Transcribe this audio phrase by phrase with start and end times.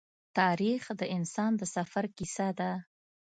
[0.37, 2.71] تاریخ د انسان د سفر کیسه ده.